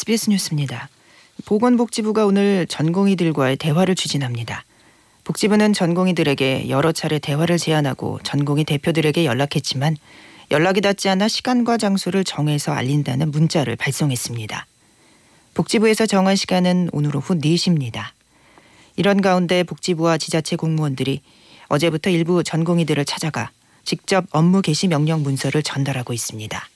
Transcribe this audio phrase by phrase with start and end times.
[0.00, 0.88] SBS 뉴스입니다.
[1.44, 4.64] 보건복지부가 오늘 전공의들과의 대화를 추진합니다.
[5.24, 9.98] 복지부는 전공의들에게 여러 차례 대화를 제안하고 전공의 대표들에게 연락했지만
[10.50, 14.66] 연락이 닿지 않아 시간과 장소를 정해서 알린다는 문자를 발송했습니다.
[15.52, 18.04] 복지부에서 정한 시간은 오늘 오후 4시입니다.
[18.96, 21.20] 이런 가운데 복지부와 지자체 공무원들이
[21.68, 23.50] 어제부터 일부 전공의들을 찾아가
[23.84, 26.69] 직접 업무 개시 명령 문서를 전달하고 있습니다.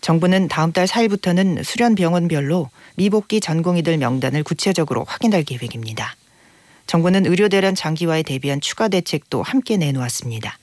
[0.00, 6.16] 정부는 다음 달 4일부터는 수련 병원별로 미복귀 전공의들 명단을 구체적으로 확인할 계획입니다.
[6.86, 10.58] 정부는 의료 대란 장기화에 대비한 추가 대책도 함께 내놓았습니다.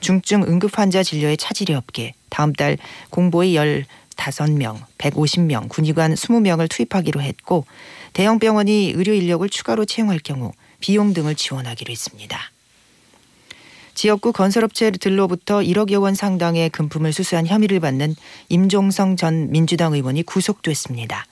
[0.00, 2.76] 중증 응급 환자 진료에 차질이 없게 다음 달
[3.10, 7.64] 공보의 15명, 150명, 군의관 20명을 투입하기로 했고
[8.12, 12.53] 대형 병원이 의료 인력을 추가로 채용할 경우 비용 등을 지원하기로 했습니다.
[14.04, 18.14] 지역구 건설업체들로부터 1억여 원 상당의 금품을 수수한 혐의를 받는
[18.50, 21.24] 임종성 전 민주당 의원이 구속됐습니다.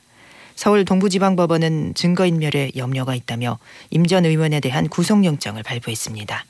[0.54, 3.58] 서울 동부지방법원은 증거인멸에 염려가 있다며
[3.91, 6.47] 임 전 의원에 대한 구속영장을 발부했습니다.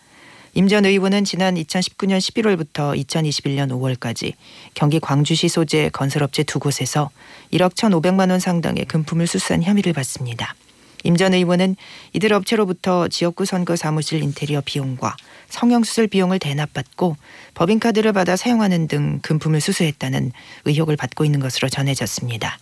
[0.54, 4.34] 임 전 의원은 지난 2019년 11월부터 2021년 5월까지
[4.74, 7.10] 경기 광주시 소재 건설업체 두 곳에서
[7.52, 10.54] 1억 1,500만 원 상당의 금품을 수수한 혐의를 받습니다.
[11.04, 11.76] 임 전 의원은
[12.12, 15.16] 이들 업체로부터 지역구 선거 사무실 인테리어 비용과
[15.48, 17.16] 성형수술 비용을 대납받고
[17.54, 20.32] 법인카드를 받아 사용하는 등 금품을 수수했다는
[20.64, 22.58] 의혹을 받고 있는 것으로 전해졌습니다.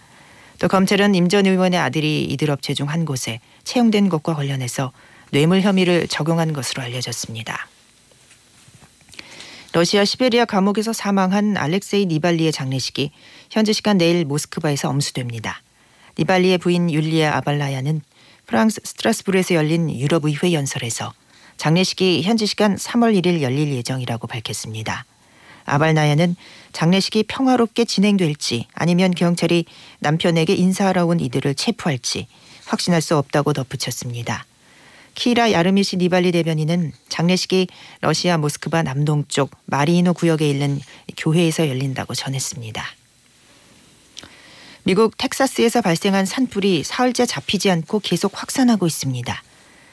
[0.58, 4.92] 또 검찰은 임 전 의원의 아들이 이들 업체 중 한 곳에 채용된 것과 관련해서
[5.30, 7.68] 뇌물 혐의를 적용한 것으로 알려졌습니다.
[9.72, 13.12] 러시아 시베리아 감옥에서 사망한 알렉세이 니발리의 장례식이
[13.50, 15.62] 현지 시간 내일 모스크바에서 엄수됩니다.
[16.18, 18.02] 니발리의 부인 율리아 아발라야는
[18.50, 21.12] 프랑스 스트라스부르에서 열린 유럽의회 연설에서
[21.56, 25.04] 장례식이 현지 시간 3월 1일 열릴 예정이라고 밝혔습니다.
[25.66, 26.34] 아발나야는
[26.72, 29.66] 장례식이 평화롭게 진행될지 아니면 경찰이
[30.00, 32.26] 남편에게 인사하러 온 이들을 체포할지
[32.66, 34.44] 확신할 수 없다고 덧붙였습니다.
[35.14, 37.68] 키라 야르미시 니발리 대변인은 장례식이
[38.00, 40.80] 러시아 모스크바 남동쪽 마리이노 구역에 있는
[41.16, 42.84] 교회에서 열린다고 전했습니다.
[44.90, 49.40] 미국 텍사스에서 발생한 산불이 사흘째 잡히지 않고 계속 확산하고 있습니다.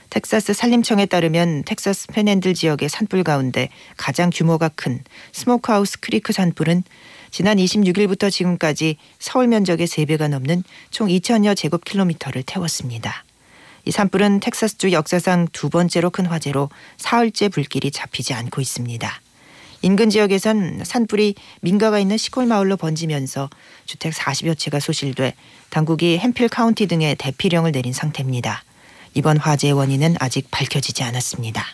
[0.10, 5.04] 텍사스 산림청에 따르면 텍사스 팬핸들 지역의 산불 가운데 가장 규모가 큰
[5.34, 6.82] 스모크하우스 크리크 산불은
[7.30, 13.24] 지난 26일부터 지금까지 서울 면적의 3배가 넘는 총 2천여 제곱킬로미터를 태웠습니다.
[13.86, 19.22] 이 산불은 텍사스주 역사상 두 번째로 큰 화재로 사흘째 불길이 잡히지 않고 있습니다.
[19.88, 23.50] 인근 지역에선 산불이 민가가 있는 시골 마을로 번지면서
[23.86, 25.34] 주택 40여 채가 소실돼
[25.70, 28.66] 당국이 햄필 카운티 등에 대피령을 내린 상태입니다.
[29.14, 31.66] 이번 화재의 원인은 아직 밝혀지지 않았습니다.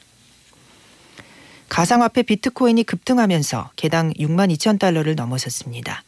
[1.70, 6.04] 가상화폐 비트코인이 급등하면서 개당 6만 2천 달러를 넘어섰습니다.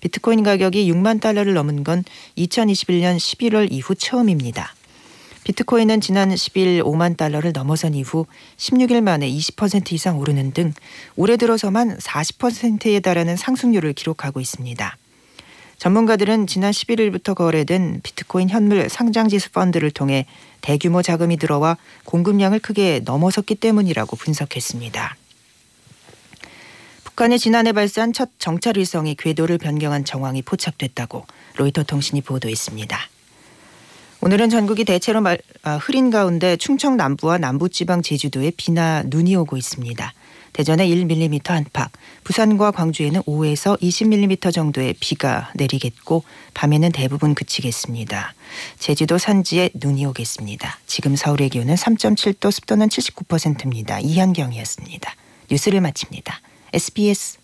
[0.00, 2.02] 비트코인 가격이 6만 달러를 넘은 건
[2.36, 4.73] 2021년 11월 이후 처음입니다.
[5.44, 10.72] 비트코인은 지난 10일 5만 달러를 넘어선 이후 16일 만에 20% 이상 오르는 등
[11.16, 14.96] 올해 들어서만 40%에 달하는 상승률을 기록하고 있습니다.
[15.76, 20.24] 전문가들은 지난 11일부터 거래된 비트코인 현물 상장지수 펀드를 통해
[20.62, 25.16] 대규모 자금이 들어와 공급량을 크게 넘어섰기 때문이라고 분석했습니다.
[27.04, 31.26] 북한이 지난해 발사한 첫 정찰 위성이 궤도를 변경한 정황이 포착됐다고
[31.56, 33.13] 로이터 통신이 보도했습니다.
[34.24, 40.14] 오늘은 전국이 대체로 말, 아, 흐린 가운데 충청 남부와 남부지방 제주도에 비나 눈이 오고 있습니다.
[40.54, 41.90] 대전에 1mm 안팎,
[42.24, 46.24] 부산과 광주에는 5에서 20mm 정도의 비가 내리겠고
[46.54, 48.32] 밤에는 대부분 그치겠습니다.
[48.78, 50.78] 제주도 산지에 눈이 오겠습니다.
[50.86, 54.00] 지금 서울의 기온은 3.7도, 습도는 79%입니다.
[54.00, 55.14] 이현경이었습니다.
[55.50, 56.40] 뉴스를 마칩니다.
[56.72, 57.43] SBS